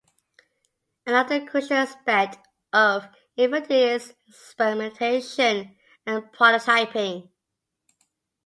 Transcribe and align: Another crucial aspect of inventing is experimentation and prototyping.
Another 1.05 1.45
crucial 1.45 1.75
aspect 1.77 2.39
of 2.73 3.07
inventing 3.37 3.77
is 3.77 4.15
experimentation 4.27 5.77
and 6.07 6.23
prototyping. 6.33 7.29